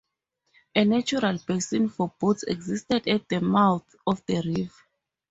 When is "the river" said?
4.25-4.73